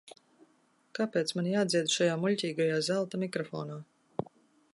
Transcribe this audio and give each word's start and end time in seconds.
Kāpēc 0.99 1.33
man 1.39 1.49
jādzied 1.51 1.93
šajā 1.97 2.17
muļķīgajā 2.25 2.83
zelta 2.89 3.25
mikrofonā? 3.27 3.79